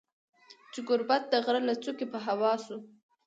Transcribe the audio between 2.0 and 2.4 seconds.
په